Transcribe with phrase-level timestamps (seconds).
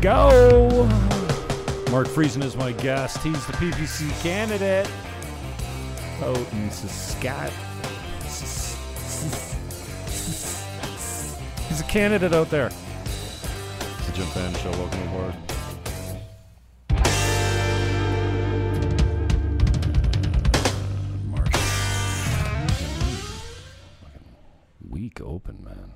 [0.00, 0.86] Go.
[1.90, 3.18] Mark Friesen is my guest.
[3.22, 4.90] He's the PPC candidate
[6.22, 7.64] out in Saskatchewan.
[11.68, 12.70] He's a candidate out there.
[13.06, 14.70] It's the Jim Fan Show.
[14.72, 15.34] Welcome aboard.
[21.26, 21.54] Mark.
[24.88, 25.92] Week open, man.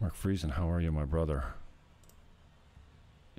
[0.00, 1.54] Mark Friesen, how are you, my brother?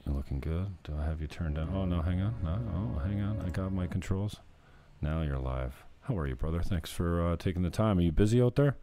[0.10, 0.76] You're looking good.
[0.84, 1.72] Do I have you turned down?
[1.72, 2.34] Oh no, hang on.
[2.44, 3.44] No, oh, hang on.
[3.46, 4.38] I got my controls.
[5.02, 5.84] Now you're live.
[6.02, 6.64] How are you, brother?
[6.64, 8.00] Thanks for uh, taking the time.
[8.00, 8.76] Are you busy out there?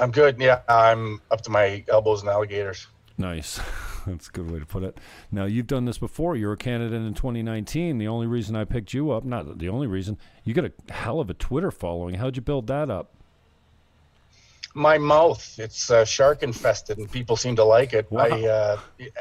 [0.00, 0.40] I'm good.
[0.40, 2.86] Yeah, I'm up to my elbows in alligators.
[3.18, 3.60] Nice.
[4.06, 4.96] That's a good way to put it.
[5.30, 6.34] Now you've done this before.
[6.34, 7.98] You were a candidate in 2019.
[7.98, 11.20] The only reason I picked you up, not the only reason, you got a hell
[11.20, 12.14] of a Twitter following.
[12.14, 13.15] How'd you build that up?
[14.76, 18.10] My mouth, it's uh, shark infested, and people seem to like it.
[18.10, 18.24] Wow.
[18.24, 18.80] I, uh,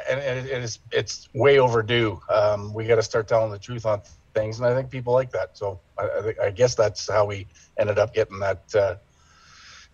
[0.10, 2.20] and, and it is, it's way overdue.
[2.30, 4.02] Um, we got to start telling the truth on
[4.34, 5.58] things, and I think people like that.
[5.58, 8.96] So I, I, I guess that's how we ended up getting that uh,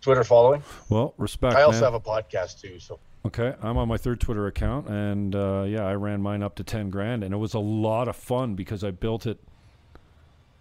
[0.00, 0.64] Twitter following.
[0.88, 1.54] Well, respect.
[1.54, 1.92] I also man.
[1.92, 2.80] have a podcast too.
[2.80, 6.56] So Okay, I'm on my third Twitter account, and uh, yeah, I ran mine up
[6.56, 9.38] to ten grand, and it was a lot of fun because I built it.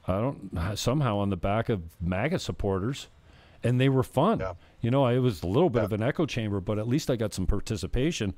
[0.07, 3.07] I don't somehow on the back of MAGA supporters,
[3.63, 4.39] and they were fun.
[4.39, 4.53] Yeah.
[4.81, 5.85] You know, I- it was a little bit Yeah.
[5.85, 8.33] of an echo chamber, but at least I got some participation.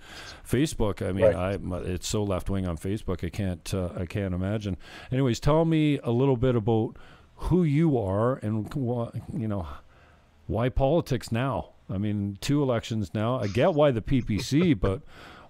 [0.48, 1.36] Facebook, I mean, Right.
[1.36, 4.78] I it's so left wing on Facebook, I can't uh, I can't imagine.
[5.12, 6.98] Anyways, tell me a little bit about
[7.36, 9.68] who you are and wh- you know
[10.48, 11.70] why politics now?
[11.90, 13.40] I mean, two elections now.
[13.40, 15.02] I get why the PPC, but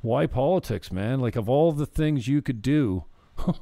[0.02, 1.20] why politics, man?
[1.20, 3.06] Like, of all the things you could do,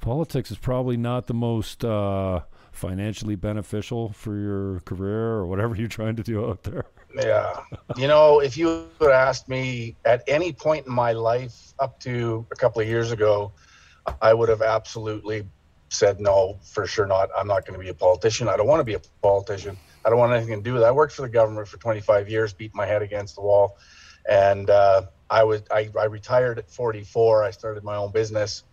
[0.00, 2.40] politics is probably not the most uh,
[2.78, 6.86] financially beneficial for your career or whatever you're trying to do out there.
[7.14, 7.52] yeah,
[7.96, 12.46] you know, if you had asked me at any point in my life up to
[12.52, 13.52] a couple of years ago,
[14.22, 15.46] I would have absolutely
[15.90, 17.30] said no, for sure not.
[17.36, 18.48] I'm not going to be a politician.
[18.48, 19.76] I don't want to be a politician.
[20.04, 20.88] I don't want anything to do with that.
[20.88, 23.78] I worked for the government for 25 years, beat my head against the wall,
[24.28, 27.42] and uh, I was I, I retired at 44.
[27.42, 28.64] I started my own business,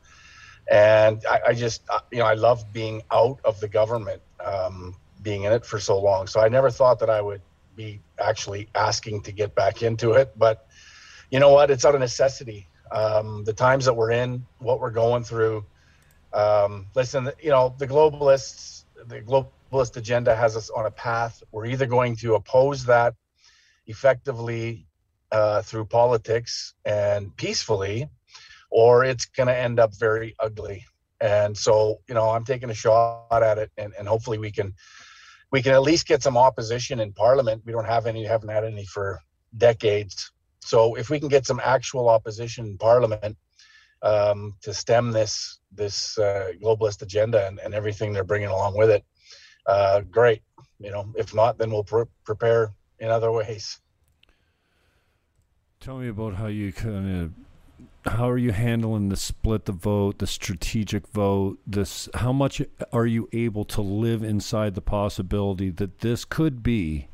[0.70, 4.96] and I, I just uh, you know I love being out of the government, um,
[5.22, 6.28] being in it for so long.
[6.28, 7.42] So I never thought that I would
[7.76, 10.68] be actually asking to get back into it, but
[11.30, 11.72] you know what?
[11.72, 12.70] It's out of necessity.
[12.92, 15.66] Um, the times that we're in, what we're going through.
[16.34, 21.42] Um, listen, you know, the globalists, the globalist agenda has us on a path.
[21.52, 23.16] We're either going to oppose that
[23.88, 24.86] effectively
[25.32, 28.10] uh, through politics and peacefully,
[28.70, 30.86] or it's going to end up very ugly.
[31.22, 34.74] And so, you know, I'm taking a shot at it, and, and hopefully we can
[35.52, 37.62] we can at least get some opposition in Parliament.
[37.66, 39.22] We don't have any, haven't had any for
[39.58, 40.32] decades.
[40.60, 43.38] So if we can get some actual opposition in Parliament
[44.02, 48.90] um, to stem this this uh, globalist agenda and, and everything they're bringing along with
[48.90, 49.04] it,
[49.68, 50.42] uh, great.
[50.80, 53.80] You know, if not, then we'll pre- prepare in other ways.
[55.80, 57.32] Tell me about how you kind of
[58.06, 62.62] how are you handling the split the vote, the strategic vote, this how much
[62.94, 67.08] are you able to live inside the possibility that this could be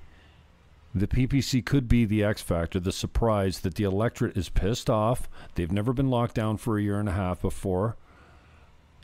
[0.94, 5.30] the PPC could be the X factor, the surprise that the electorate is pissed off.
[5.56, 7.96] They've never been locked down for a year and a half before.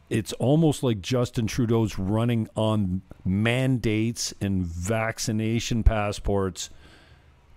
[0.10, 6.70] It's almost like Justin Trudeau's running on mandates and vaccination passports.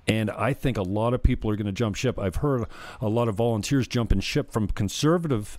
[0.07, 2.19] And I think a lot of people are going to jump ship.
[2.19, 2.65] I've heard
[3.01, 5.59] a lot of volunteers jumping ship from conservative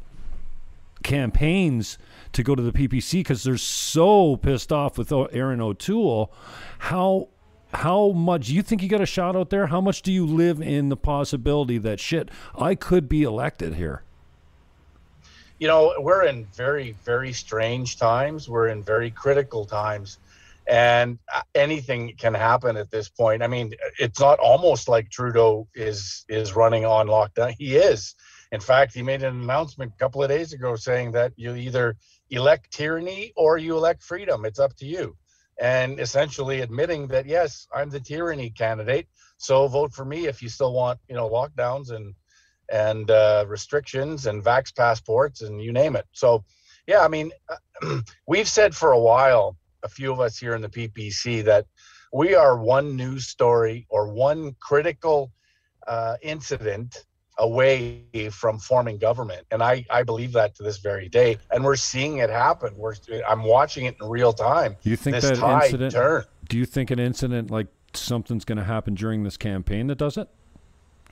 [1.03, 1.97] campaigns
[2.33, 6.31] to go to the PPC because they're so pissed off with Erin O'Toole.
[6.79, 7.29] How
[7.73, 9.67] how much you think you got a shot out there?
[9.67, 14.03] How much do you live in the possibility that shit I could be elected here?
[15.57, 18.49] You know, we're in very very strange times.
[18.49, 20.17] We're in very critical times
[20.71, 23.43] and uh, anything can happen at this point.
[23.43, 27.53] I mean, it's not almost like Trudeau is is running on lockdown.
[27.57, 28.15] He is.
[28.53, 31.97] In fact, he made an announcement a couple of days ago saying that you either
[32.29, 34.45] elect tyranny or you elect freedom.
[34.45, 35.17] It's up to you.
[35.59, 39.07] And essentially admitting that yes, I'm the tyranny candidate.
[39.37, 42.15] So vote for me if you still want, you know, lockdowns and
[42.71, 46.05] and uh, restrictions and vax passports and you name it.
[46.13, 46.45] So,
[46.87, 47.31] yeah, I mean,
[48.25, 51.65] we've said for a while a few of us here in the PPC that
[52.13, 55.31] we are one news story or one critical
[55.87, 57.05] uh, incident
[57.37, 59.45] away from forming government.
[59.51, 61.37] And I, I believe that to this very day.
[61.51, 62.75] And we're seeing it happen.
[62.75, 62.93] We're
[63.27, 64.75] i'm watching it in real time.
[64.83, 66.23] You think that incident turn.
[66.47, 70.17] do you think an incident like something's going to happen during this campaign that does
[70.17, 70.29] it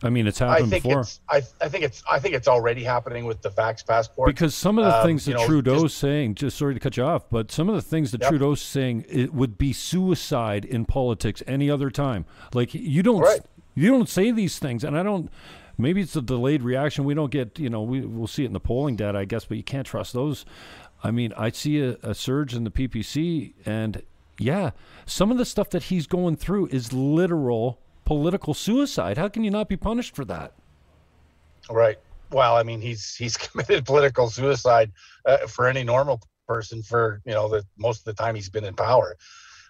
[0.01, 1.01] I mean, it's happened I think before.
[1.01, 4.27] It's, I, I think it's I think it's already happening with the vax passport.
[4.27, 6.95] Because some of the um, things that know, Trudeau's just, saying, just sorry to cut
[6.95, 8.29] you off, but some of the things that yep.
[8.29, 12.25] Trudeau's saying it would be suicide in politics any other time.
[12.53, 13.41] Like you don't right.
[13.75, 15.29] you don't say these things, and I don't.
[15.77, 17.03] Maybe it's a delayed reaction.
[17.03, 19.45] We don't get you know we we'll see it in the polling data, I guess,
[19.45, 20.45] but you can't trust those.
[21.03, 24.01] I mean, I see a, a surge in the PPC, and
[24.37, 24.71] yeah,
[25.05, 29.19] some of the stuff that he's going through is literal political suicide.
[29.19, 30.53] How can you not be punished for that?
[31.69, 31.99] Right.
[32.31, 34.91] Well, I mean, he's he's committed political suicide
[35.27, 38.65] uh, for any normal person for you know the most of the time he's been
[38.65, 39.15] in power.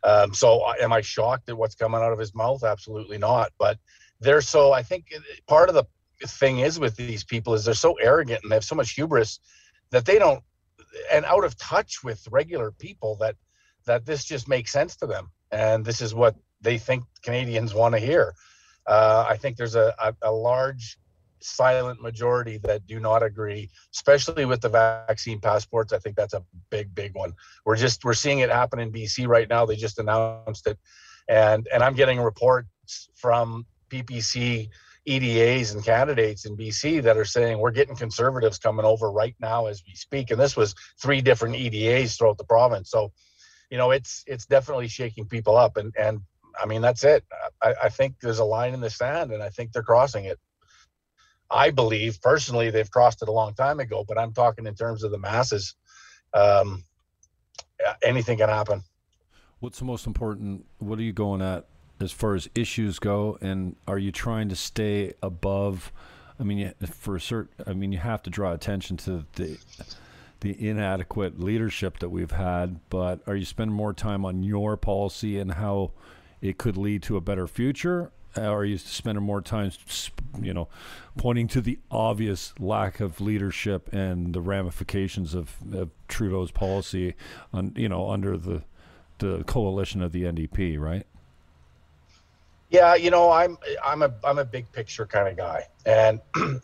[0.06, 2.64] Um, so, uh, am I shocked at what's coming out of his mouth?
[2.64, 3.52] Absolutely not.
[3.60, 3.78] But
[4.22, 4.72] they're so.
[4.72, 5.08] I think
[5.46, 5.84] part of the
[6.26, 9.42] thing is with these people is they're so arrogant and they have so much hubris
[9.92, 10.42] that they don't
[11.12, 13.36] and out of touch with regular people that
[13.86, 17.96] that this just makes sense to them and this is what they think Canadians want
[17.96, 18.34] to hear.
[18.88, 20.98] Uh, I think there's a, a, a, large
[21.42, 25.94] silent majority that do not agree, especially with the vaccine passports.
[25.94, 27.34] I think that's a big, big one.
[27.66, 29.66] We're just we're seeing it happen in BC right now.
[29.66, 30.78] They just announced it,
[31.28, 34.70] and and I'm getting reports from PPC
[35.06, 39.66] EDAs and candidates in BC that are saying we're getting conservatives coming over right now
[39.66, 40.32] as we speak.
[40.32, 42.92] And this was three different EDAs throughout the province.
[42.92, 43.12] So,
[43.70, 45.78] you know, it's it's definitely shaking people up.
[45.78, 46.22] And and
[46.62, 47.24] I mean, that's it.
[47.62, 50.40] I, I think there's a line in the sand, and I think they're crossing it.
[51.52, 55.04] I believe personally they've crossed it a long time ago, but I'm talking in terms
[55.04, 55.76] of the masses.
[56.34, 56.84] Um,
[58.04, 58.84] anything can happen.
[59.60, 60.66] What's the most important?
[60.78, 61.66] What are you going at
[62.00, 65.92] as far as issues go, and are you trying to stay above?
[66.40, 69.58] I mean, for a certain, I mean, you have to draw attention to the
[70.42, 75.38] the inadequate leadership that we've had, but are you spending more time on your policy
[75.38, 75.92] and how
[76.42, 78.12] it could lead to a better future?
[78.38, 79.72] Uh, or are you spending more time,
[80.40, 80.68] you know,
[81.18, 87.16] pointing to the obvious lack of leadership and the ramifications of, of Trudeau's policy,
[87.52, 88.64] on you know, under the
[89.18, 91.06] the coalition of the NDP, right?
[92.70, 96.22] Yeah, you know, I'm I'm a I'm a big picture kind of guy, and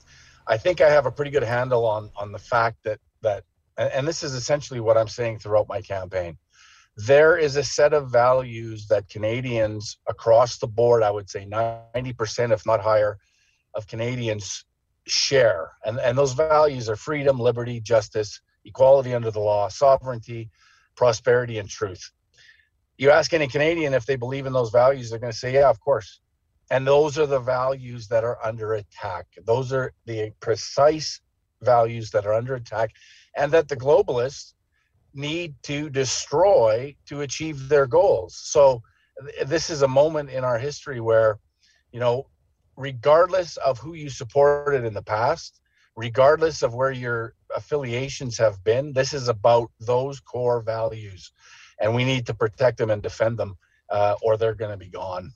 [0.48, 3.44] I think I have a pretty good handle on on the fact that that,
[3.76, 6.38] and this is essentially what I'm saying throughout my campaign
[6.98, 12.54] there is a set of values that Canadians across the board, I would say 90%,
[12.54, 13.18] if not higher,
[13.74, 14.64] of Canadians
[15.06, 15.72] share.
[15.84, 20.50] And, and those values are freedom, liberty, justice, equality under the law, sovereignty,
[20.96, 22.12] prosperity, and truth.
[22.98, 25.70] You ask any Canadian if they believe in those values, they're going to say, yeah,
[25.70, 26.22] of course.
[26.72, 29.28] And those are the values that are under attack.
[29.46, 31.20] Those are the precise
[31.62, 32.92] values that are under attack,
[33.36, 34.54] and that the globalists
[35.16, 38.40] need to destroy to achieve their goals.
[38.44, 38.82] So
[39.46, 41.40] this is a moment in our history where,
[41.92, 42.28] you know,
[42.76, 45.62] regardless of who you supported in the past,
[45.96, 51.32] regardless of where your affiliations have been, this is about those core values,
[51.80, 53.56] and we need to protect them and defend them,
[53.90, 55.32] uh, or they're going to be gone.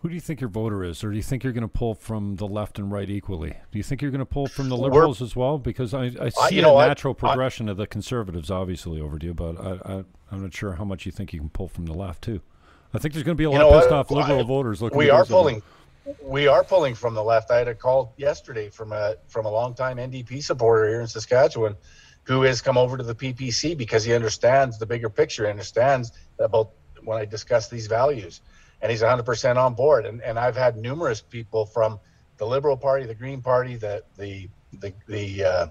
[0.00, 1.94] Who do you think your voter is, or do you think you're going to pull
[1.94, 3.50] from the left and right equally?
[3.72, 5.58] Do you think you're going to pull from the liberals We're, as well?
[5.58, 9.34] Because I, I see a natural progression I, of the conservatives, obviously, over to you,
[9.34, 9.94] but I, I,
[10.30, 12.40] am not sure how much you think you can pull from the left too.
[12.94, 14.96] I think there's going to be a lot of pissed off liberal voters looking.
[14.96, 15.62] We are pulling.
[16.22, 17.50] We are pulling from the left.
[17.50, 21.74] I had a call yesterday from a from a longtime NDP supporter here in Saskatchewan,
[22.22, 26.70] who has come over to the PPC because he understands the bigger picture, understands about
[27.02, 28.42] when I discuss these values
[28.80, 30.06] and he's 100% on board.
[30.06, 31.98] And, and I've had numerous people from
[32.36, 34.48] the Liberal Party, the Green Party, the the
[34.80, 35.66] the, the uh,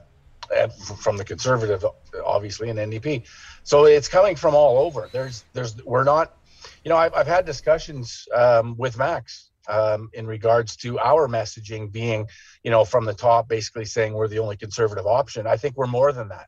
[0.56, 1.86] and from the conservative,
[2.26, 3.24] obviously, and NDP.
[3.64, 5.10] So it's coming from all over.
[5.12, 6.38] There's, there's, we're not,
[6.84, 11.92] you know, I've, I've had discussions um, with Max um, in regards to our messaging
[11.92, 12.28] being,
[12.64, 15.48] you know, from the top, basically saying we're the only conservative option.
[15.48, 16.48] I think we're more than that.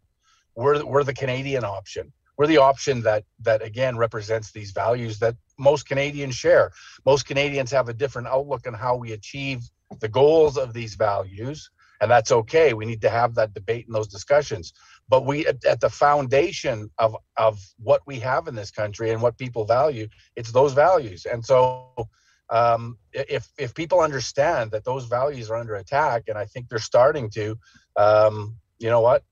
[0.55, 2.13] We're, we're the Canadian option.
[2.37, 6.71] We're the option that that again represents these values that most Canadians share.
[7.05, 9.61] Most Canadians have a different outlook on how we achieve
[9.99, 11.69] the goals of these values
[12.01, 12.73] and that's okay.
[12.73, 14.73] We need to have that debate and those discussions.
[15.07, 19.21] But we at, at, the foundation of of what we have in this country and
[19.21, 21.25] what people value it's those values.
[21.25, 22.07] And so
[22.49, 26.79] um, if if people understand that those values are under attack and i think they're
[26.79, 27.57] starting to
[27.95, 29.23] um, you know what?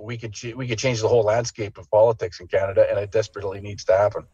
[0.00, 3.60] We could we could change the whole landscape of politics in canada and it desperately
[3.60, 4.26] needs to happen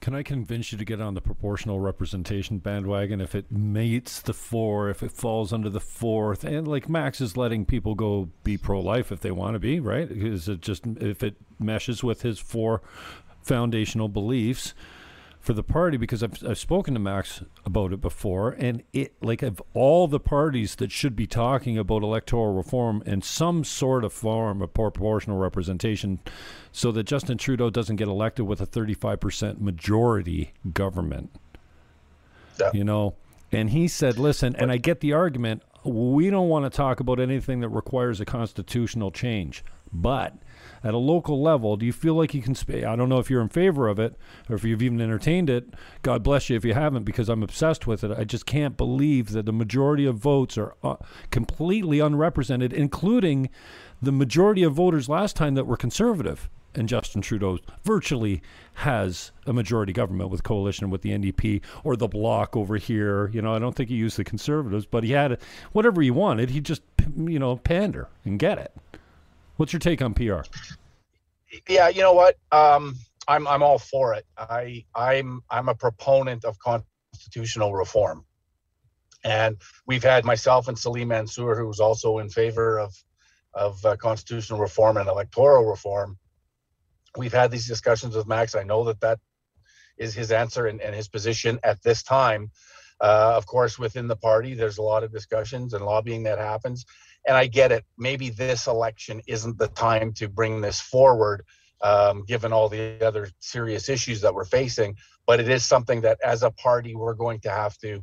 [0.00, 4.32] can I convince you to get on the proportional representation bandwagon if it meets the
[4.32, 8.56] four, if it falls under the fourth, and like Max is letting people go be
[8.56, 10.10] pro-life if they want to be, right?
[10.10, 12.80] Is it just if it meshes with his four
[13.42, 14.74] foundational beliefs?
[15.40, 19.42] For the party because I've, I've spoken to Max about it before, and it like
[19.42, 24.12] of all the parties that should be talking about electoral reform and some sort of
[24.12, 26.20] form of proportional representation,
[26.72, 31.30] so that Justin Trudeau doesn't get elected with a 35% majority government.
[32.60, 32.70] Yeah.
[32.74, 33.14] You know,
[33.50, 35.62] and he said, "Listen," and I get the argument.
[35.82, 40.36] We don't want to talk about anything that requires a constitutional change, but
[40.82, 42.56] at a local level, do you feel like you can?
[42.84, 44.16] I don't know if you're in favor of it
[44.48, 45.74] or if you've even entertained it.
[46.02, 48.10] God bless you if you haven't, because I'm obsessed with it.
[48.16, 50.96] I just can't believe that the majority of votes are uh,
[51.30, 53.50] completely unrepresented, including
[54.00, 56.48] the majority of voters last time that were conservative.
[56.74, 58.42] And Justin Trudeau virtually
[58.74, 63.28] has a majority government with coalition with the NDP or the bloc over here.
[63.30, 65.40] You know, I don't think he used the conservatives, but he had
[65.72, 66.50] whatever he wanted.
[66.50, 66.82] He just,
[67.16, 68.72] you know, pander and get it.
[69.60, 70.40] What's your take on PR?
[71.68, 72.38] Yeah, you know what?
[72.50, 72.96] Um,
[73.28, 74.24] I'm I'm all for it.
[74.38, 78.24] I I'm I'm a proponent of constitutional reform,
[79.22, 82.94] and we've had myself and Salim Mansur, who's also in favor of
[83.52, 86.16] of uh, constitutional reform and electoral reform.
[87.18, 88.54] We've had these discussions with Max.
[88.54, 89.18] I know that that
[89.98, 92.50] is his answer and, and his position at this time.
[92.98, 96.86] Uh, of course, within the party, there's a lot of discussions and lobbying that happens
[97.26, 97.84] and I get it.
[97.98, 101.44] Maybe this election isn't the time to bring this forward,
[101.82, 104.96] um, given all the other serious issues that we're facing.
[105.26, 108.02] But it is something that, as a party, we're going to have to,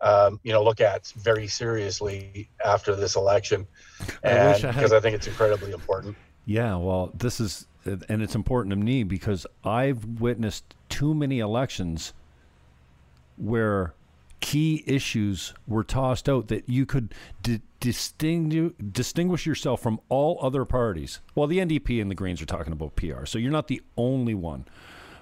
[0.00, 3.66] um, you know, look at very seriously after this election,
[3.98, 6.16] because I, I think it's incredibly important.
[6.46, 12.12] Yeah, well, this is, and it's important to me because I've witnessed too many elections
[13.36, 13.94] where
[14.50, 20.64] key issues were tossed out that you could di- distinguish distinguish yourself from all other
[20.64, 21.20] parties.
[21.36, 24.34] Well, the NDP and the Greens are talking about PR, so you're not the only
[24.34, 24.64] one.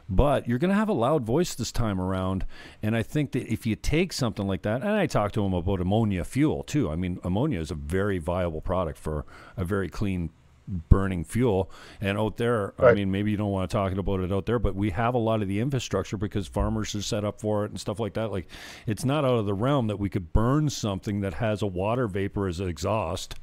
[0.09, 2.47] But you're going to have a loud voice this time around.
[2.83, 5.53] And I think that if you take something like that, and I talked to him
[5.53, 6.91] about ammonia fuel too.
[6.91, 9.27] I mean, ammonia is a very viable product for
[9.59, 10.31] a very clean
[10.69, 11.71] burning fuel.
[12.01, 12.91] And out there, right.
[12.91, 15.15] I mean, maybe you don't want to talk about it out there, but we have
[15.15, 18.15] a lot of the infrastructure because farmers are set up for it and stuff like
[18.15, 18.31] that.
[18.31, 18.49] Like,
[18.87, 22.07] it's not out of the realm that we could burn something that has a water
[22.07, 23.35] vapor as an exhaust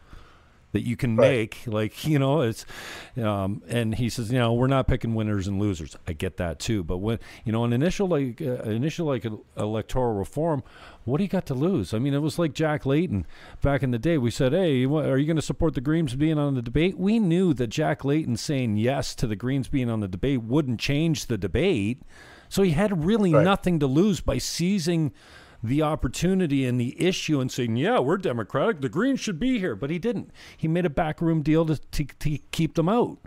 [0.75, 1.29] that you can right.
[1.29, 2.65] make like you know it's
[3.21, 5.95] um, and he says you know we're not picking winners and losers.
[6.05, 10.13] I get that too but when you know an initial like uh, initial like electoral
[10.13, 10.63] reform
[11.05, 11.93] what do you got to lose?
[11.93, 13.25] I mean it was like jack layton
[13.61, 14.17] back in the day.
[14.17, 16.99] We said hey are you going to support the greens being on the debate?
[16.99, 20.81] We knew that jack layton saying yes to the greens being on the debate wouldn't
[20.81, 22.01] change the debate.
[22.49, 23.43] So he had really right.
[23.43, 25.13] nothing to lose by seizing
[25.63, 28.81] the opportunity and the issue and saying, yeah, we're Democratic.
[28.81, 29.75] The Greens should be here.
[29.75, 30.31] But he didn't.
[30.55, 33.17] He made a backroom deal to, to, to keep them out.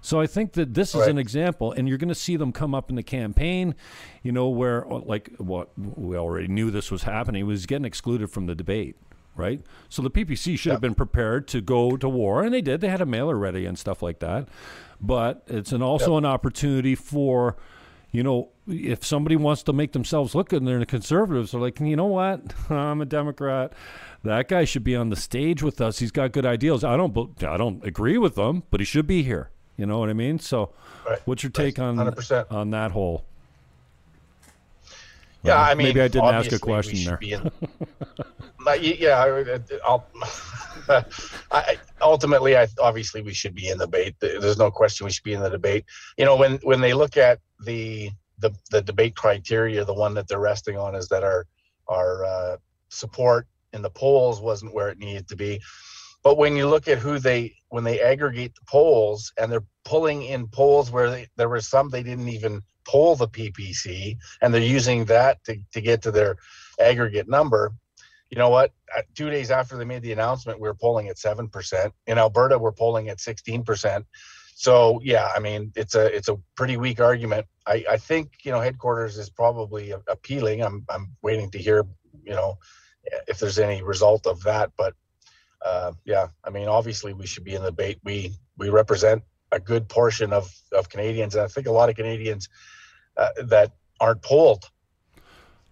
[0.00, 2.74] So I think that this is an example, and you're going to see them come
[2.74, 3.74] up in the campaign,
[4.22, 8.30] you know, where, uh, like, what we already knew this was happening, was getting excluded
[8.30, 8.96] from the debate
[9.38, 9.62] right?
[9.88, 10.74] So the PPC should yep.
[10.74, 12.80] have been prepared to go to war, and they did.
[12.80, 14.48] They had a mailer ready and stuff like that.
[15.00, 16.18] But it's an also yep.
[16.18, 17.56] an opportunity for
[18.10, 21.60] you know, if somebody wants to make themselves look good and they're the conservatives, they're
[21.60, 22.40] like, you know what?
[22.70, 23.72] I'm a Democrat.
[24.24, 25.98] That guy should be on the stage with us.
[25.98, 26.84] He's got good ideals.
[26.84, 29.50] I don't, I don't agree with them, but he should be here.
[29.76, 30.38] You know what I mean?
[30.40, 30.72] So,
[31.08, 31.20] right.
[31.24, 32.50] what's your take on 100%.
[32.50, 33.24] on that whole?
[35.44, 37.18] Yeah, well, I mean, maybe I didn't ask a question there.
[37.22, 37.50] In,
[38.98, 40.04] yeah, uh, I'll,
[41.50, 44.16] I, ultimately, I obviously we should be in the debate.
[44.20, 45.84] There's no question we should be in the debate.
[46.16, 50.28] You know, when when they look at the the, the debate criteria, the one that
[50.28, 51.46] they're resting on is that our
[51.88, 52.56] our uh,
[52.88, 55.60] support in the polls wasn't where it needed to be.
[56.22, 60.22] But when you look at who they when they aggregate the polls and they're pulling
[60.22, 64.60] in polls where they, there were some they didn't even poll the PPC and they're
[64.60, 66.36] using that to, to get to their
[66.80, 67.72] aggregate number.
[68.30, 68.72] You know what?
[69.14, 71.92] Two days after they made the announcement, we were polling at 7%.
[72.06, 74.04] In Alberta, we're polling at 16%.
[74.54, 77.46] So yeah, I mean, it's a it's a pretty weak argument.
[77.64, 80.64] I, I think you know headquarters is probably appealing.
[80.64, 81.86] I'm I'm waiting to hear
[82.24, 82.58] you know
[83.28, 84.72] if there's any result of that.
[84.76, 84.94] But
[85.64, 88.00] uh, yeah, I mean, obviously we should be in the debate.
[88.02, 91.94] We we represent a good portion of of Canadians, and I think a lot of
[91.94, 92.48] Canadians
[93.16, 93.70] uh, that
[94.00, 94.68] aren't polled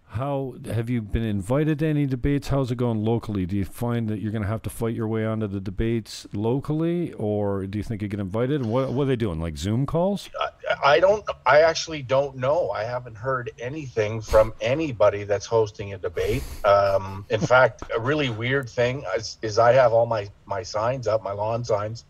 [0.09, 2.47] how have you been invited to any debates?
[2.47, 3.45] How's it going locally?
[3.45, 6.25] Do you find that you're going to have to fight your way onto the debates
[6.33, 8.65] locally, or do you think you get invited?
[8.65, 9.41] What, what are they doing?
[9.41, 10.29] Like Zoom calls?
[10.39, 11.25] I, I don't.
[11.45, 12.71] I actually don't know.
[12.71, 16.43] I haven't heard anything from anybody that's hosting a debate.
[16.63, 21.07] Um, in fact, a really weird thing is, is I have all my my signs
[21.07, 22.05] up, my lawn signs,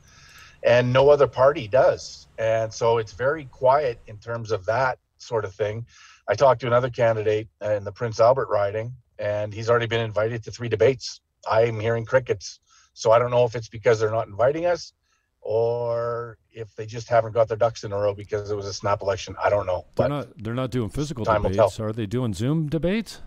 [0.62, 2.27] and no other party does.
[2.38, 5.86] And so it's very quiet in terms of that sort of thing.
[6.27, 10.43] I talked to another candidate in the Prince Albert riding, and he's already been invited
[10.43, 11.22] to three debates.
[11.50, 12.60] I'm hearing crickets.
[12.93, 14.93] So I don't know if it's because they're not inviting us
[15.41, 18.74] or if they just haven't got their ducks in a row because it was a
[18.74, 19.36] snap election.
[19.41, 19.86] I don't know.
[19.96, 21.79] They're not they're not doing physical debates.
[21.79, 23.22] Are they doing Zoom debates?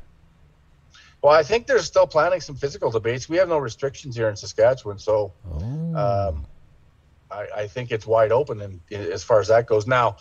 [1.23, 3.29] Well, I think they're still planning some physical debates.
[3.29, 6.29] We have no restrictions here in Saskatchewan, so oh.
[6.31, 6.47] um,
[7.31, 9.87] I, I, think it's wide open and as far as that goes.
[9.87, 10.17] Now,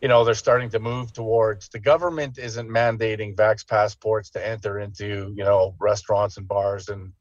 [0.00, 4.78] you know they're starting to move towards the government isn't mandating vax passports to enter
[4.78, 7.12] into you know restaurants and bars and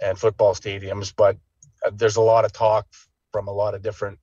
[0.00, 1.36] and football stadiums but
[1.86, 2.86] uh, there's a lot of talk
[3.32, 4.18] from a lot of different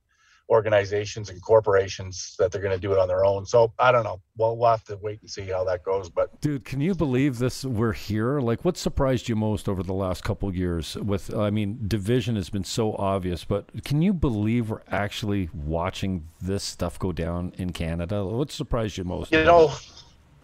[0.50, 3.46] organizations and corporations that they're going to do it on their own.
[3.46, 4.20] So I don't know.
[4.36, 6.10] Well, we'll have to wait and see how that goes.
[6.10, 7.64] But dude, can you believe this?
[7.64, 8.40] We're here.
[8.40, 10.96] Like, what surprised you most over the last couple years?
[10.96, 16.28] With, I mean, division has been so obvious, but can you believe we're actually watching
[16.40, 18.24] this stuff go down in Canada?
[18.24, 19.32] What surprised you most?
[19.32, 19.72] You know,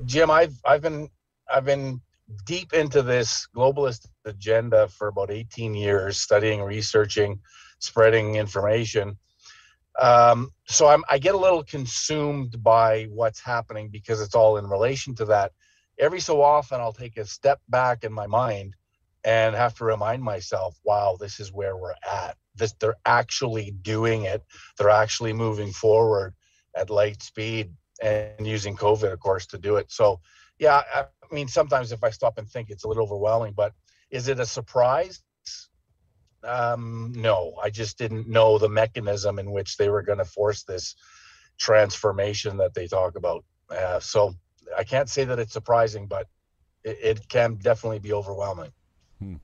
[0.06, 1.10] Jim, I've I've been
[1.52, 2.00] I've been
[2.46, 7.40] deep into this globalist agenda for about 18 years, studying, researching,
[7.80, 9.18] spreading information
[10.00, 14.66] um, so I'm, I get a little consumed by what's happening because it's all in
[14.66, 15.52] relation to that.
[15.98, 18.74] Every so often, I'll take a step back in my mind
[19.24, 22.36] and have to remind myself, wow, this is where we're at.
[22.54, 24.42] This they're actually doing it.
[24.78, 26.34] They're actually moving forward
[26.74, 29.92] at light speed and using COVID, of course, to do it.
[29.92, 30.20] So,
[30.58, 33.52] yeah, I mean, sometimes if I stop and think, it's a little overwhelming.
[33.54, 33.74] But
[34.10, 35.22] is it a surprise?
[36.42, 40.62] Um, no, I just didn't know the mechanism in which they were going to force
[40.62, 40.94] this
[41.58, 43.44] transformation that they talk about.
[43.70, 44.34] Uh, so
[44.76, 46.26] I can't say that it's surprising, but
[46.84, 48.72] it, it can definitely be overwhelming.
[49.18, 49.36] Hmm.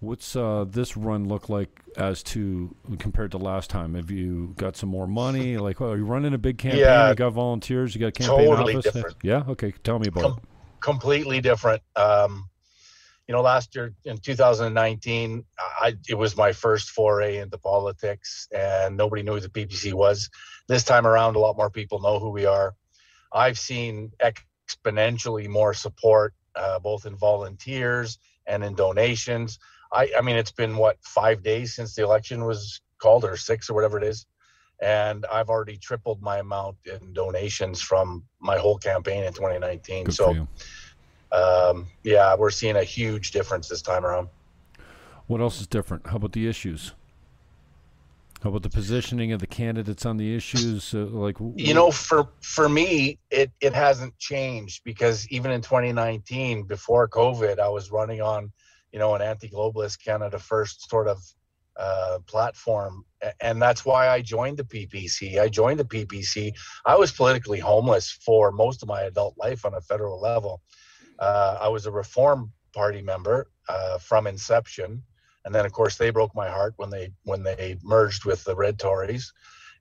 [0.00, 3.94] What's uh, this run look like as to compared to last time?
[3.94, 5.56] Have you got some more money?
[5.64, 6.80] Like, well, are you running a big campaign?
[6.80, 7.94] Yeah, you got volunteers.
[7.94, 8.92] You got a campaign totally office.
[8.92, 9.16] Different.
[9.22, 9.44] Yeah.
[9.48, 9.72] Okay.
[9.82, 10.44] Tell me about Com- it.
[10.80, 11.82] Completely different.
[11.96, 12.50] Um,
[13.26, 18.96] you know, last year in 2019, I, it was my first foray into politics, and
[18.96, 20.28] nobody knew who the PPC was.
[20.68, 22.74] This time around, a lot more people know who we are.
[23.32, 29.58] I've seen exponentially more support, uh, both in volunteers and in donations.
[29.92, 33.70] I, I mean, it's been what five days since the election was called, or six,
[33.70, 34.26] or whatever it is,
[34.82, 40.04] and I've already tripled my amount in donations from my whole campaign in 2019.
[40.04, 40.46] Good so
[41.34, 44.28] um, yeah, we're seeing a huge difference this time around.
[45.26, 46.06] What else is different?
[46.06, 46.92] How about the issues?
[48.42, 50.94] How about the positioning of the candidates on the issues?
[50.94, 56.64] Uh, like you know, for for me, it it hasn't changed because even in 2019,
[56.64, 58.52] before COVID, I was running on,
[58.92, 61.18] you know, an anti-globalist Canada First sort of
[61.76, 63.06] uh, platform,
[63.40, 65.40] and that's why I joined the PPC.
[65.40, 66.52] I joined the PPC.
[66.84, 70.60] I was politically homeless for most of my adult life on a federal level
[71.18, 75.02] uh, I was a Reform Party member uh, from inception,
[75.44, 78.56] and then of course they broke my heart when they when they merged with the
[78.56, 79.32] Red Tories,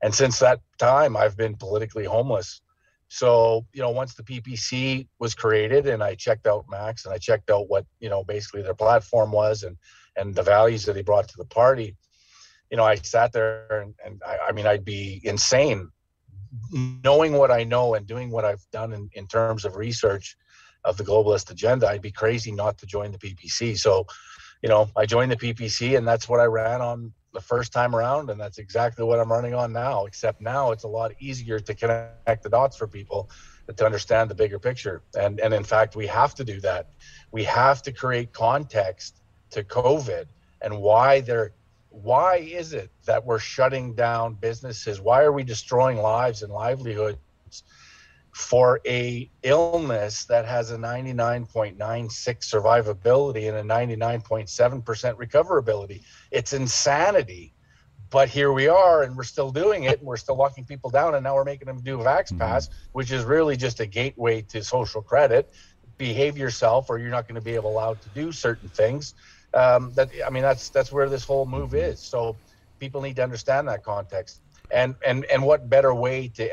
[0.01, 2.61] and since that time I've been politically homeless.
[3.07, 7.17] So you know, once the PPC was created, and I checked out Max, and I
[7.17, 9.77] checked out what you know basically their platform was, and
[10.15, 11.95] and the values that they brought to the party.
[12.69, 15.91] You know, I sat there and, and I, I mean, I'd be insane
[16.71, 20.37] knowing what I know and doing what I've done in, in terms of research
[20.85, 23.77] of the globalist agenda, I'd be crazy not to join the PPC.
[23.77, 24.05] So,
[24.61, 27.95] you know, I joined the PPC and that's what I ran on the first time
[27.95, 28.29] around.
[28.29, 31.73] And that's exactly what I'm running on now, except now it's a lot easier to
[31.73, 33.29] connect the dots for people
[33.75, 35.01] to understand the bigger picture.
[35.17, 36.89] And, and in fact, we have to do that.
[37.31, 40.25] We have to create context to COVID
[40.61, 41.53] and why they're
[41.89, 44.99] why is it that we're shutting down businesses?
[44.99, 47.19] Why are we destroying lives and livelihoods
[48.33, 54.83] for a illness that has a 99.96 survivability and a 99.7%
[55.15, 56.03] recoverability?
[56.31, 57.53] It's insanity.
[58.09, 61.15] But here we are, and we're still doing it, and we're still locking people down,
[61.15, 62.37] and now we're making them do Vax mm-hmm.
[62.37, 62.77] Pass, mm-hmm.
[62.91, 65.51] which is really just a gateway to social credit.
[65.97, 69.15] Behave yourself, or you're not going to be able allowed to do certain things
[69.53, 71.99] um, that I mean that's that's where this whole move is.
[71.99, 72.35] So
[72.79, 74.41] people need to understand that context.
[74.73, 76.43] And and and what better way to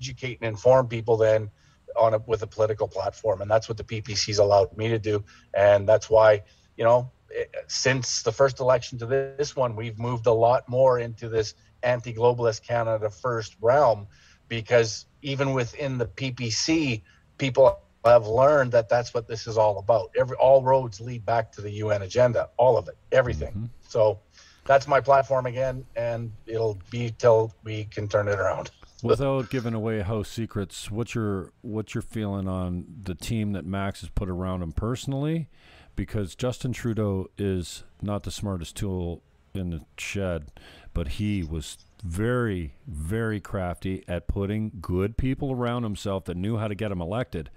[0.00, 1.50] educate and inform people than
[1.98, 3.40] on a, with a political platform?
[3.40, 5.24] And that's what the PPC's allowed me to do.
[5.54, 6.42] And that's why
[6.76, 10.98] you know eh, since the first election to this one, we've moved a lot more
[10.98, 14.06] into this anti-globalist Canada first realm
[14.48, 17.02] because even within the PPC,
[17.38, 20.10] people have learned that that's what this is all about.
[20.16, 23.52] Every all roads lead back to the UN agenda, all of it, everything.
[23.52, 23.64] Mm-hmm.
[23.88, 24.20] So
[24.68, 28.70] that's my platform again, and it'll be till we can turn it around.
[29.02, 34.02] Without giving away house secrets, what's your what's your feeling on the team that Max
[34.02, 35.48] has put around him personally?
[35.96, 39.22] Because Justin Trudeau is not the smartest tool
[39.54, 40.52] in the shed,
[40.92, 46.68] but he was very, very crafty at putting good people around himself that knew how
[46.68, 47.50] to get him elected.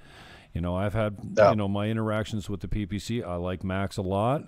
[0.53, 1.51] You know, I've had yeah.
[1.51, 3.25] you know my interactions with the PPC.
[3.25, 4.47] I like Max a lot,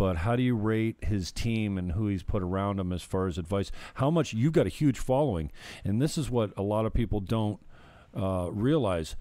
[0.00, 3.26] but how do you rate his team and who he's put around him as far
[3.26, 3.70] as advice?
[3.96, 5.52] How much you've got a huge following,
[5.84, 7.60] and this is what a lot of people don't
[8.16, 9.14] uh, realize.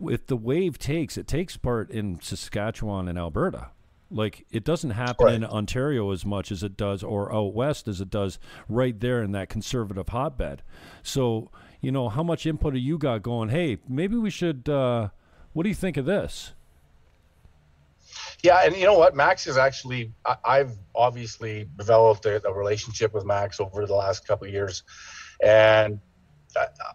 [0.00, 3.68] If the wave takes, it takes part in Saskatchewan and Alberta.
[4.10, 5.34] Like it doesn't happen right.
[5.34, 9.22] in Ontario as much as it does, or out west as it does right there
[9.22, 10.62] in that conservative hotbed.
[11.02, 11.50] So
[11.82, 13.50] you know, how much input have you got going?
[13.50, 14.70] Hey, maybe we should.
[14.70, 15.10] Uh,
[15.52, 16.54] what do you think of this?
[18.44, 20.12] Yeah, and you know what, Max is actually.
[20.26, 24.82] I, have obviously developed a, a, relationship with Max over the last couple of years,
[25.42, 25.98] and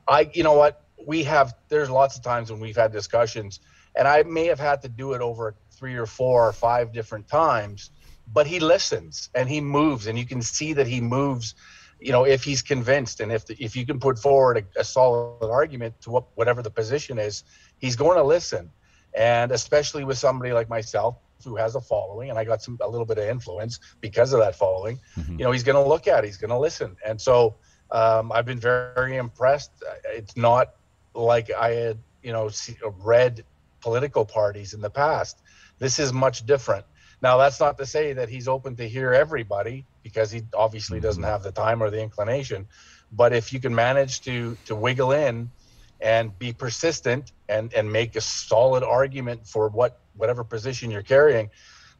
[0.07, 1.55] I, you know what, we have.
[1.67, 3.61] There's lots of times when we've had discussions,
[3.95, 7.27] and I may have had to do it over three or four or five different
[7.27, 7.89] times,
[8.31, 11.55] but he listens and he moves, and you can see that he moves
[11.99, 14.83] you know, if he's convinced and if the, if you can put forward a, a
[14.85, 17.43] solid argument to what, whatever the position is,
[17.79, 18.71] he's going to listen.
[19.13, 22.89] And especially with somebody like myself who has a following, and I got some a
[22.89, 24.99] little bit of influence because of that following.
[25.17, 25.39] Mm-hmm.
[25.39, 27.55] You know, he's going to look at, it, he's going to listen, and so
[27.91, 29.71] um, I've been very, impressed.
[30.05, 30.75] It's not
[31.13, 33.43] like I had, you know, see, read
[33.81, 35.41] political parties in the past.
[35.79, 36.85] This is much different.
[37.21, 41.07] Now, that's not to say that he's open to hear everybody because he obviously mm-hmm.
[41.07, 42.67] doesn't have the time or the inclination.
[43.11, 45.49] But if you can manage to to wiggle in
[45.99, 51.49] and be persistent and and make a solid argument for what whatever position you're carrying,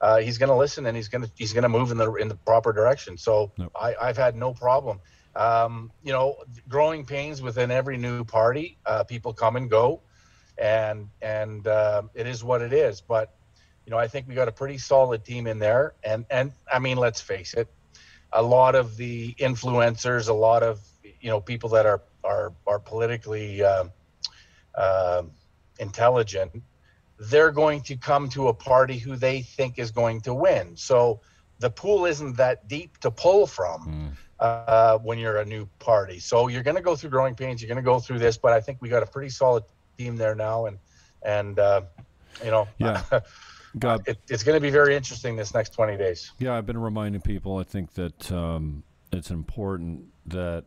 [0.01, 2.13] uh, he's going to listen and he's going to he's going to move in the
[2.15, 3.17] in the proper direction.
[3.17, 3.71] So yep.
[3.75, 4.99] I, I've had no problem.
[5.35, 8.77] Um, you know, growing pains within every new party.
[8.85, 10.01] Uh, people come and go,
[10.57, 13.01] and and uh, it is what it is.
[13.01, 13.33] But
[13.85, 15.93] you know, I think we got a pretty solid team in there.
[16.03, 17.67] And and I mean, let's face it,
[18.31, 20.79] a lot of the influencers, a lot of
[21.19, 25.23] you know people that are are are politically uh,
[25.79, 26.51] intelligent,
[27.19, 30.75] they're going to come to a party who they think is going to win.
[30.75, 31.19] So
[31.59, 33.87] the pool isn't that deep to pull from.
[33.87, 34.17] Mm.
[34.39, 37.61] Uh, when you're a new party, so you're going to go through growing pains.
[37.61, 39.65] You're going to go through this, but I think we got a pretty solid
[39.97, 40.79] team there now, and
[41.23, 41.81] and uh,
[42.41, 43.03] you know, yeah.
[43.77, 46.31] God, it, it's going to be very interesting this next 20 days.
[46.39, 47.57] Yeah, I've been reminding people.
[47.57, 50.65] I think that um, it's important that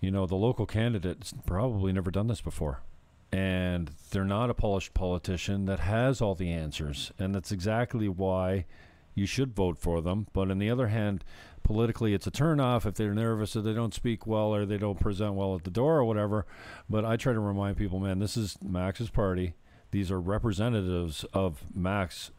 [0.00, 2.80] you know the local candidate's probably never done this before,
[3.34, 8.64] and they're not a polished politician that has all the answers, and that's exactly why
[9.16, 10.28] you should vote for them.
[10.32, 11.24] But on the other hand,
[11.64, 15.00] politically, it's a turnoff if they're nervous or they don't speak well or they don't
[15.00, 16.46] present well at the door or whatever.
[16.88, 19.54] But I try to remind people, man, this is Max's party.
[19.90, 22.30] These are representatives of Max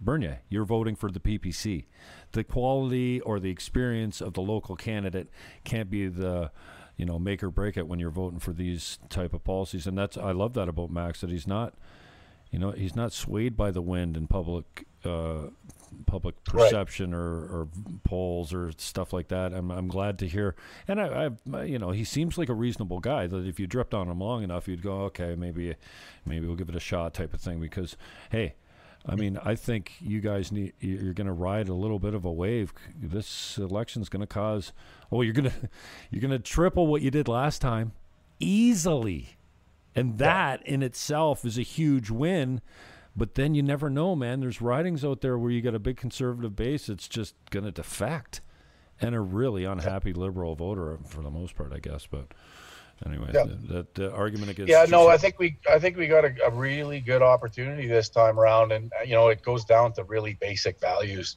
[0.00, 0.42] Bernier.
[0.48, 1.86] You're voting for the PPC.
[2.30, 5.30] The quality or the experience of the local candidate
[5.64, 6.52] can't be the
[6.96, 9.96] you know make or break it when you're voting for these type of policies and
[9.96, 11.74] that's I love that about Max that he's not
[12.50, 15.48] you know he's not swayed by the wind in public uh,
[16.06, 17.18] public perception right.
[17.20, 17.68] or, or
[18.04, 19.52] polls or stuff like that.
[19.52, 20.54] I'm, I'm glad to hear.
[20.88, 23.94] And I, I, you know, he seems like a reasonable guy that if you dripped
[23.94, 25.74] on him long enough, you'd go, okay, maybe,
[26.24, 27.96] maybe we'll give it a shot type of thing because,
[28.30, 28.54] hey,
[29.06, 32.24] I mean, I think you guys need, you're going to ride a little bit of
[32.24, 32.72] a wave.
[32.96, 34.72] This election's going to cause,
[35.12, 35.68] oh, you're going to,
[36.10, 37.92] you're going to triple what you did last time
[38.40, 39.36] easily.
[39.94, 40.74] And that yeah.
[40.74, 42.60] in itself is a huge win
[43.16, 44.40] but then you never know, man.
[44.40, 46.88] There's ridings out there where you got a big conservative base.
[46.88, 48.40] It's just going to defect.
[49.00, 52.06] and a really unhappy liberal voter for the most part, I guess.
[52.06, 52.28] But
[53.06, 53.44] anyway, Yeah.
[53.68, 56.50] that, the argument against Yeah, no, I think we I think we got a, a
[56.50, 60.34] really good opportunity this time around, and uh, you know it goes down to really
[60.34, 61.36] basic values,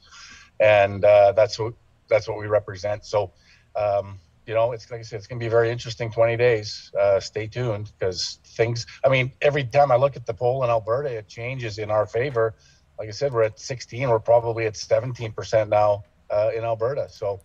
[0.59, 1.73] and uh, that's what
[2.09, 3.05] that's what we represent.
[3.05, 3.31] So,
[3.75, 6.37] um, you know, it's like I said, it's going to be a very interesting 20
[6.37, 6.91] days.
[6.97, 8.85] Uh, stay tuned because things.
[9.03, 12.05] I mean, every time I look at the poll in Alberta, it changes in our
[12.05, 12.53] favor.
[12.97, 14.09] Like I said, we're at 16.
[14.09, 17.07] We're probably at 17 percent now uh, in Alberta.
[17.09, 17.41] So,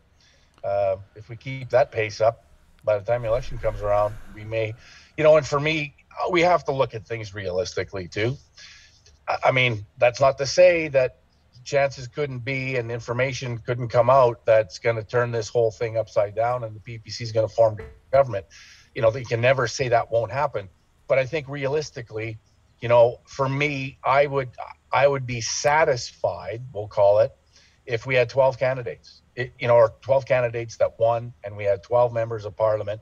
[0.64, 2.44] uh, if we keep that pace up,
[2.84, 4.74] by the time the election comes around, we may,
[5.16, 5.94] you know, and for me,
[6.30, 8.36] we have to look at things realistically too.
[9.44, 11.18] I mean, that's not to say that
[11.64, 15.96] chances couldn't be and information couldn't come out that's going to turn this whole thing
[15.96, 17.78] upside down and the PPC is going to form
[18.12, 18.46] government.
[18.94, 20.68] You know, they can never say that won't happen.
[21.08, 22.38] But I think realistically,
[22.80, 24.50] you know, for me, I would
[24.92, 27.32] I would be satisfied, we'll call it,
[27.86, 29.21] if we had 12 candidates.
[29.34, 33.00] It, you know, or 12 candidates that won and we had 12 members of parliament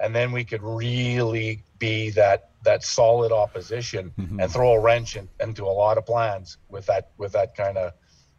[0.00, 4.42] and then we could really be that that solid opposition Mhm.
[4.42, 7.76] and throw a wrench in, into a lot of plans with that with that kind
[7.78, 7.92] of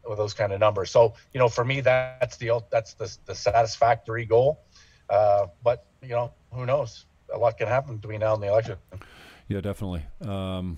[0.08, 0.92] with those kind of numbers.
[0.92, 4.60] So you know, for me, that's the that's the the satisfactory goal.
[5.10, 7.06] Uh, but you know, who knows?
[7.34, 8.78] A lot can happen between now and the election.
[9.48, 10.04] Yeah, definitely.
[10.22, 10.78] Um,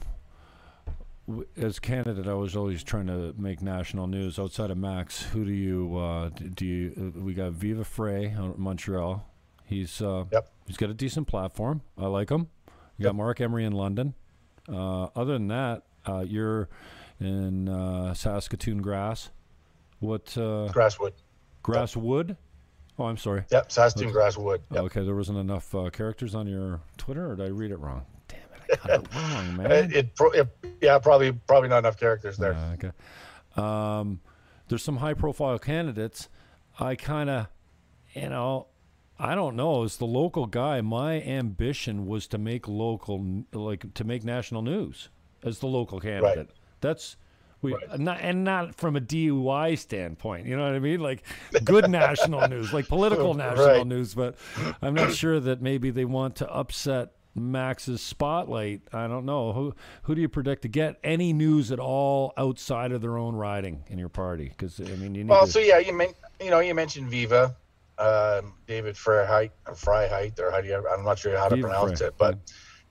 [1.58, 4.38] as candidate, I was always trying to make national news.
[4.38, 6.66] Outside of Max, who do you uh, do?
[6.66, 9.26] You, uh, we got Viva Frey out Montreal.
[9.66, 10.52] He's uh, Yep.
[10.68, 11.82] he's got a decent platform.
[11.98, 12.50] I like him.
[12.98, 14.14] You got Mark Emery in London.
[14.70, 16.70] Uh, other than that, uh, you're
[17.20, 19.30] in uh, Saskatoon Grass.
[20.00, 21.14] What uh, Grasswood.
[21.64, 22.38] Grasswood?
[22.98, 23.44] Oh, I'm sorry.
[23.52, 24.62] Yep, Saskatoon Grasswood.
[24.72, 24.84] Yep.
[24.86, 28.06] Okay, there wasn't enough uh, characters on your Twitter, or did I read it wrong?
[28.68, 29.72] Damn it, I got it wrong, man.
[29.72, 30.48] It, it, pro- it
[30.82, 32.54] yeah probably probably not enough characters there.
[32.54, 32.92] Uh, okay.
[33.56, 34.20] Um,
[34.68, 36.30] there's some high profile candidates.
[36.80, 37.48] I kind of,
[38.14, 38.68] you know,
[39.18, 39.84] I don't know.
[39.84, 45.10] As the local guy, my ambition was to make local, like to make national news
[45.44, 46.50] as the local candidate.
[46.82, 47.16] That's
[47.62, 47.98] we Right.
[48.00, 50.46] not and not from a DUI standpoint.
[50.48, 51.00] You know what I mean?
[51.00, 51.24] Like
[51.64, 53.88] good national news, like political national Right.
[53.88, 54.14] news.
[54.14, 54.36] But
[54.82, 58.82] I'm not sure that maybe they want to upset Max's spotlight.
[58.94, 62.92] I don't know who who do you predict to get any news at all outside
[62.94, 64.46] of their own riding in your party?
[64.50, 67.10] Because I mean, you need Well, to, so yeah, you men- you know you mentioned
[67.10, 67.56] Viva,
[67.98, 71.68] um, David Freiheit or Freiheit or how do you I'm not sure how to Viva
[71.68, 72.38] pronounce Frey, it, but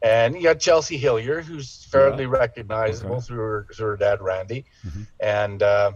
[0.02, 3.24] and you got Chelsea Hillier, who's fairly recognizable Okay.
[3.26, 5.06] through her through her dad Randy, Mhm.
[5.20, 5.92] and uh,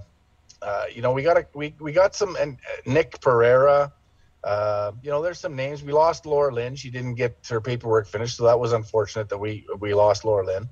[0.62, 3.92] uh, you know we got a, we we got some and uh, Nick Pereira.
[4.44, 5.83] Uh, you know, there's some names.
[5.83, 6.77] We lost Laura Lynn.
[6.77, 10.46] She didn't get her paperwork finished, so that was unfortunate that we we lost Laura
[10.46, 10.68] Lynn.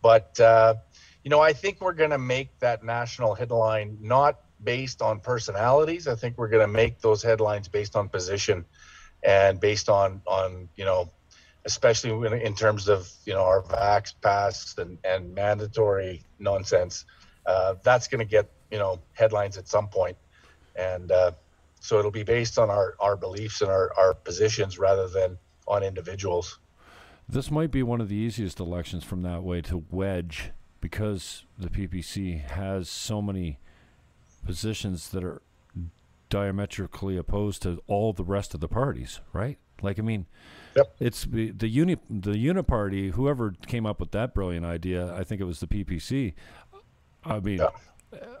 [0.00, 0.76] But uh,
[1.22, 6.08] you know, I think we're going to make that national headline not based on personalities.
[6.08, 8.64] I think we're going to make those headlines based on position
[9.22, 11.10] and based on on you know,
[11.64, 12.10] especially
[12.42, 17.04] in terms of you know our vax pass and and mandatory nonsense.
[17.44, 20.16] Uh, that's going to get you know headlines at some point,
[20.74, 21.32] and uh,
[21.82, 25.82] so it'll be based on our our beliefs and our our positions rather than on
[25.82, 26.58] individuals.
[27.28, 31.68] This might be one of the easiest elections from that way to wedge because the
[31.68, 33.58] PPC has so many
[34.44, 35.42] positions that are
[36.30, 39.58] diametrically opposed to all the rest of the parties, right?
[39.82, 40.26] Like, I mean,
[40.76, 40.94] Yep.
[41.00, 43.12] it's the the uni the uniparty.
[43.12, 46.34] Whoever came up with that brilliant idea, I think it was the PPC.
[47.24, 47.68] I mean, Yeah.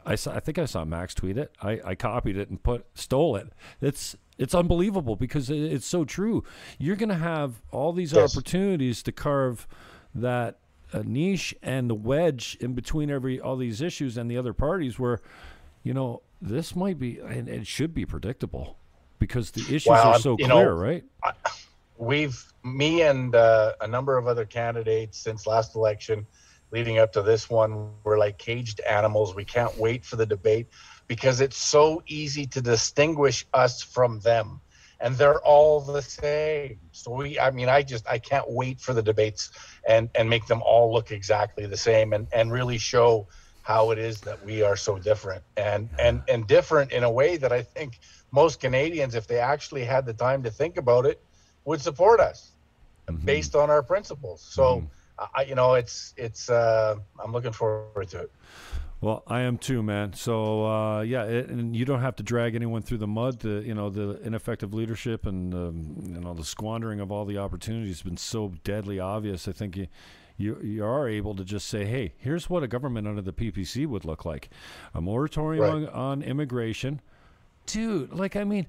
[0.04, 1.52] I saw, I think I saw Max tweet it.
[1.62, 3.48] I, I copied it and put stole it.
[3.80, 6.44] It's it's unbelievable because it, it's so true.
[6.78, 8.36] You're going to have all these Yes.
[8.36, 9.66] opportunities to carve
[10.14, 10.58] that
[10.92, 14.98] uh, niche and the wedge in between every all these issues and the other parties
[14.98, 15.20] where
[15.82, 18.76] you know this might be and it should be predictable
[19.18, 21.04] because the issues Well, are so you know, clear, right?
[21.96, 26.26] we've me and uh, a number of other candidates since last election
[26.72, 30.66] leading up to this one we're like caged animals we can't wait for the debate
[31.08, 34.60] because it's so easy to distinguish us from them
[35.00, 38.92] and they're all the same so we i mean i just i can't wait for
[38.94, 39.50] the debates
[39.88, 43.26] and and make them all look exactly the same and and really show
[43.62, 47.36] how it is that we are so different and and and different in a way
[47.36, 47.98] that i think
[48.32, 51.18] most canadians if they actually had the time to think about it
[51.64, 52.56] would support us
[53.10, 53.24] Mhm.
[53.24, 54.46] based on our principles.
[54.50, 54.90] So, Mhm.
[55.34, 56.48] I, you know, it's it's.
[56.50, 58.32] Uh, I'm looking forward to it.
[59.00, 60.12] Well, I am too, man.
[60.12, 63.40] So uh, yeah, it, and you don't have to drag anyone through the mud.
[63.40, 67.38] The you know the ineffective leadership and um, you know the squandering of all the
[67.38, 69.48] opportunities has been so deadly obvious.
[69.48, 69.86] I think you.
[70.38, 73.86] You, you are able to just say, hey, here's what a government under the PPC
[73.86, 74.48] would look like:
[74.94, 75.88] a moratorium Right.
[75.88, 77.00] on, on immigration,
[77.66, 78.66] dude, like I mean,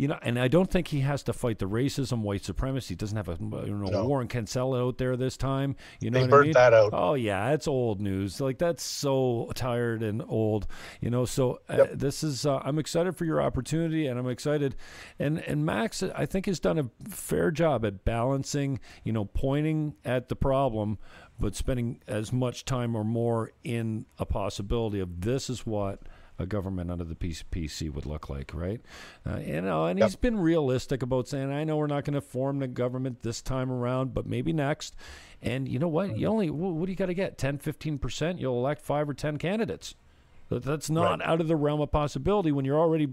[0.00, 2.94] you know, and I don't think he has to fight the racism, white supremacy.
[2.94, 3.36] He doesn't have a
[3.66, 4.06] you know No.
[4.06, 5.76] Warren Kinsella out there this time.
[6.00, 6.52] You know They what I mean?
[6.52, 6.90] that out.
[6.94, 8.40] Oh yeah, it's old news.
[8.40, 10.66] Like that's so tired and old.
[11.02, 12.46] You know, so uh, this is.
[12.46, 14.74] Uh, I'm excited for your opportunity, and I'm excited.
[15.18, 18.80] And and Max, I think has done a fair job at balancing.
[19.04, 20.96] You know, pointing at the problem,
[21.38, 26.00] but spending as much time or more in a possibility of this is what
[26.40, 28.80] a government under the PCPC would look like, right?
[29.28, 30.08] Uh, you know, and Yep.
[30.08, 33.42] he's been realistic about saying, I know we're not going to form the government this
[33.42, 34.96] time around, but maybe next.
[35.42, 36.16] And you know what?
[36.18, 37.36] You only, what do you got to get?
[37.38, 38.40] 10, 15%?
[38.40, 39.94] You'll elect five or 10 candidates.
[40.48, 43.06] That's not out of the realm of possibility when you're already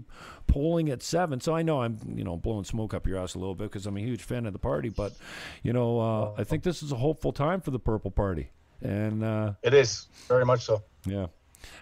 [0.48, 1.40] polling at seven.
[1.40, 3.86] So I know I'm, you know, blowing smoke up your ass a little bit because
[3.86, 4.88] I'm a huge fan of the party.
[4.88, 5.12] But,
[5.62, 8.50] you know, uh, I think this is a hopeful time for the Purple Party.
[8.82, 10.82] And uh, It is very much so.
[11.06, 11.26] yeah.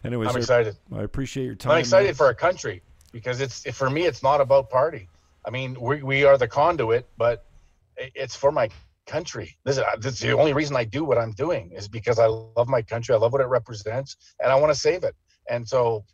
[0.04, 0.76] Anyways, I'm excited.
[0.94, 1.72] I appreciate your time.
[1.72, 4.02] I'm excited for our country because it's for me.
[4.04, 5.08] It's not about party.
[5.44, 7.44] I mean, we, we are the conduit, but
[7.96, 8.68] it's for my
[9.06, 9.56] country.
[9.64, 12.26] This is, this is the only reason I do what I'm doing is because I
[12.26, 13.14] love my country.
[13.14, 15.14] I love what it represents, and I want to save it.
[15.48, 16.04] And so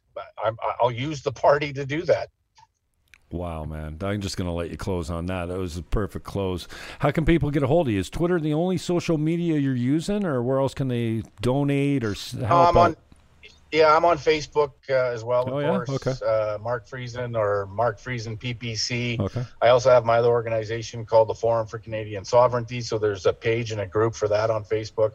[0.44, 2.28] I'm, I'll use the party to do that.
[3.30, 3.96] Wow, man.
[4.02, 5.46] I'm just going to let you close on that.
[5.46, 6.68] That was a perfect close.
[6.98, 7.98] How can people get a hold of you?
[7.98, 12.14] Is Twitter the only social media you're using, or where else can they donate or
[12.40, 12.96] help I'm um, on.
[13.72, 15.44] Yeah, I'm on Facebook uh, as well.
[15.46, 15.68] Of Oh, yeah?
[15.82, 16.06] course.
[16.06, 16.14] Okay.
[16.26, 19.18] Uh, Mark Friesen or Mark Friesen PPC.
[19.18, 19.44] Okay.
[19.62, 22.82] I also have my other organization called the Forum for Canadian Sovereignty.
[22.82, 25.12] So there's a page and a group for that on Facebook.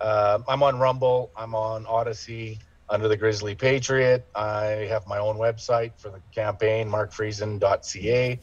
[0.00, 1.30] Uh, I'm on Rumble.
[1.36, 2.58] I'm on Odysee
[2.88, 4.26] under the Grizzly Patriot.
[4.34, 8.40] I have my own website for the campaign, markfriesen.ca.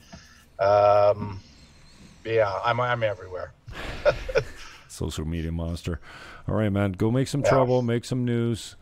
[0.60, 1.39] Um,
[2.24, 3.54] yeah, I'm, I'm everywhere.
[4.88, 6.00] Social media monster.
[6.48, 6.91] All right, man.
[6.91, 7.50] Go make some Yeah.
[7.50, 8.76] trouble, make some news.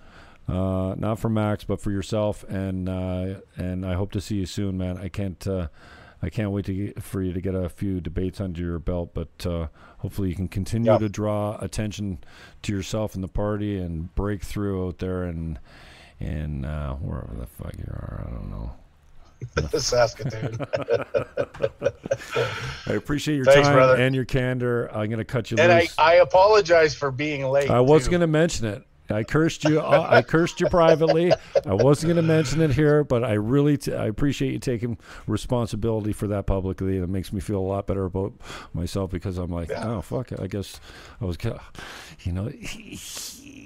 [0.48, 4.46] Uh, not for Max, but for yourself, and uh, and I hope to see you
[4.46, 4.98] soon, man.
[4.98, 5.68] I can't uh,
[6.22, 9.12] I can't wait to get, for you to get a few debates under your belt,
[9.16, 9.68] but uh,
[10.00, 11.00] hopefully you can continue Yeah.
[11.00, 12.20] to draw attention
[12.62, 15.60] to yourself and the party and break through out there and
[16.20, 18.72] and uh, wherever the fuck you are, I don't know.
[19.80, 20.58] Saskatoon.
[22.88, 23.96] I appreciate your Thanks, time brother.
[23.96, 24.90] and your candor.
[24.96, 25.64] I'm gonna cut you loose.
[25.64, 25.96] and I, loose.
[25.98, 27.70] I apologize for being late.
[27.70, 28.84] I was going to mention it.
[29.10, 29.80] I cursed you.
[29.80, 31.32] uh, I cursed you privately.
[31.66, 34.98] I wasn't going to mention it here, but I really, t- I appreciate you taking
[35.28, 36.98] responsibility for that publicly.
[36.98, 38.34] It makes me feel a lot better about
[38.74, 39.88] myself because I'm like, Yeah.
[39.88, 40.40] oh fuck it.
[40.40, 40.80] I guess
[41.22, 41.38] I was,
[42.24, 42.52] you know,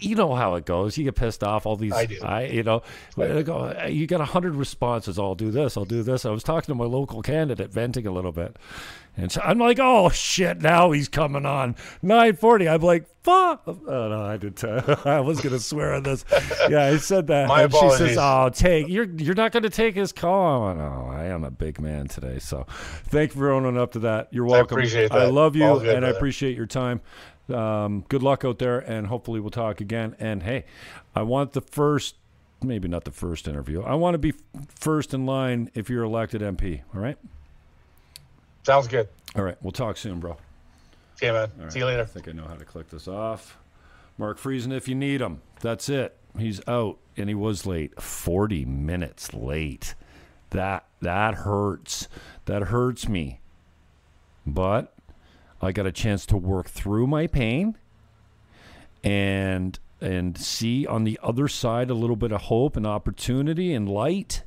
[0.01, 0.97] you know how it goes.
[0.97, 1.65] You get pissed off.
[1.65, 2.19] All these, I do.
[2.23, 2.81] I, you know,
[3.17, 5.19] I go, you get a hundred responses.
[5.19, 5.77] I'll do this.
[5.77, 6.25] I'll do this.
[6.25, 8.57] I was talking to my local candidate, venting a little bit.
[9.19, 10.61] And so I'm like, oh shit!
[10.61, 12.73] Now he's coming on 9:40.
[12.73, 13.63] I'm like, fuck.
[13.67, 14.63] Oh no, I did.
[15.05, 16.23] I was gonna swear on this.
[16.69, 17.47] Yeah, I said that.
[17.47, 21.09] My and she says, "Oh, take you're you're not gonna take his call." I know
[21.11, 22.65] I am a big man today, so
[23.09, 24.29] thank you for owning up to that.
[24.31, 24.77] You're welcome.
[24.77, 27.01] I appreciate I love you, All and I appreciate your time.
[27.53, 30.15] Um, good luck out there, and hopefully we'll talk again.
[30.19, 30.65] And hey,
[31.15, 32.15] I want the first.
[32.61, 33.81] Maybe not the first interview.
[33.81, 34.33] I want to be
[34.67, 36.81] first in line if you're elected MP.
[36.93, 37.17] All right.
[38.63, 39.07] Sounds good.
[39.35, 39.57] All right.
[39.61, 40.37] We'll talk soon, bro.
[41.15, 41.51] See you, man.
[41.57, 41.71] Right.
[41.71, 42.01] See you later.
[42.01, 43.57] I think I know how to click this off.
[44.17, 45.41] Mark Friesen, if you need him.
[45.61, 46.15] That's it.
[46.37, 47.99] He's out, and he was late.
[48.01, 49.95] Forty minutes late.
[50.51, 52.07] That that hurts.
[52.45, 53.39] That hurts me.
[54.45, 54.93] But
[55.61, 57.77] I got a chance to work through my pain
[59.03, 63.89] and and see on the other side a little bit of hope and opportunity and
[63.89, 64.43] light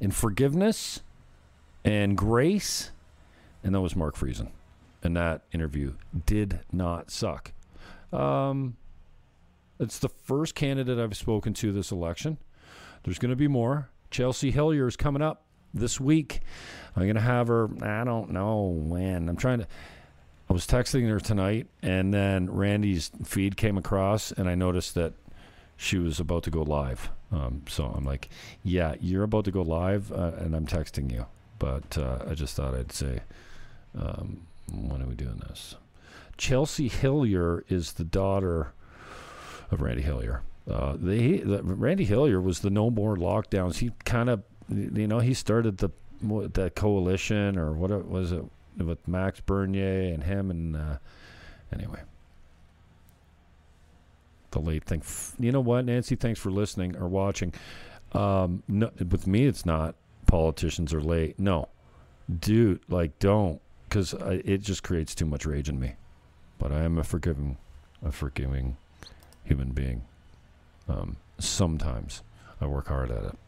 [0.00, 1.02] and forgiveness
[1.84, 2.90] and grace.
[3.64, 4.50] And that was Mark Friesen
[5.04, 5.92] and that interview
[6.26, 7.52] did not suck.
[8.12, 8.76] Um,
[9.78, 12.38] it's the first candidate I've spoken to this election.
[13.04, 13.90] There's going to be more.
[14.10, 15.42] Chelsea Hillier is coming up
[15.74, 16.40] this week.
[16.96, 17.68] I'm going to have her.
[17.82, 19.28] I don't know when.
[19.28, 19.66] I'm trying to.
[20.48, 25.14] I was texting her tonight, and then Randy's feed came across, and I noticed that
[25.76, 27.10] she was about to go live.
[27.32, 28.28] Um, so I'm like,
[28.62, 31.26] "Yeah, you're about to go live," uh, and I'm texting you.
[31.58, 33.20] But uh, I just thought I'd say,
[33.98, 35.76] um, when are we doing this?
[36.36, 38.72] Chelsea Hillier is the daughter
[39.70, 40.42] of Randy Hillier.
[40.70, 43.76] Uh, the, Randy Hillier was the No More Lockdowns.
[43.76, 45.90] He kind of, you know, he started the
[46.54, 48.42] that coalition or what it- was it
[48.78, 50.96] with Max Bernier and him and uh,
[51.72, 52.00] anyway.
[54.52, 55.02] The late thing.
[55.38, 56.16] You know what, Nancy?
[56.16, 57.52] Thanks for listening or watching.
[58.12, 61.38] Um, no, with me, it's not politicians are late.
[61.38, 61.68] No,
[62.40, 63.60] dude, like don't,
[63.94, 64.12] because
[64.44, 65.94] it just creates too much rage in me.
[66.58, 67.58] But I am a forgiving,
[68.04, 68.76] a forgiving
[69.44, 70.02] human being.
[70.88, 72.24] Um, sometimes
[72.60, 73.38] I work hard at it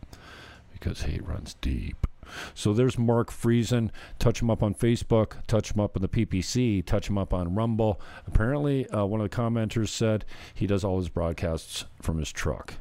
[0.73, 2.07] because hate runs deep.
[2.55, 3.91] So there's Mark Friesen.
[4.21, 5.33] Touch him up on Facebook.
[5.49, 6.85] Touch him up on the PPC.
[6.85, 8.01] Touch him up on Rumble.
[8.29, 10.25] Apparently, uh, one of the commenters said
[10.55, 12.75] he does all his broadcasts from his truck.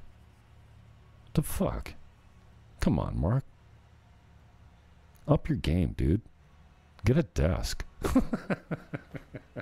[1.24, 1.93] What the fuck?
[2.80, 3.43] Come on, Mark.
[5.28, 6.22] Up your game, dude.
[7.06, 7.86] Get a desk.
[8.03, 9.62] I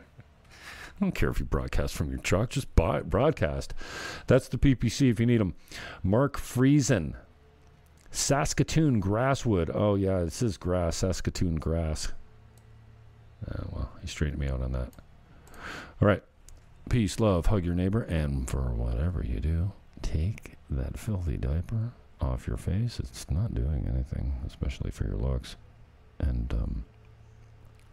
[0.99, 2.49] don't care if you broadcast from your truck.
[2.51, 3.73] Just buy broadcast.
[4.27, 5.53] That's the PPC if you need them.
[6.01, 7.15] Mark Friesen.
[8.11, 9.69] Saskatoon Grasswood.
[9.73, 10.97] Oh, yeah, this is grass.
[10.97, 12.13] Saskatoon grass.
[13.45, 14.89] Uh, well, he straightened me out on that.
[16.01, 16.23] All right.
[16.89, 19.71] Peace, love, hug your neighbor, and for whatever you do,
[20.01, 21.91] take that filthy diaper
[22.21, 22.99] off your face.
[22.99, 25.55] It's not doing anything, especially for your looks.
[26.19, 26.85] And um,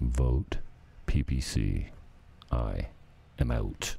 [0.01, 0.59] vote
[1.07, 1.87] PPC.
[2.51, 2.89] I
[3.39, 3.97] am out.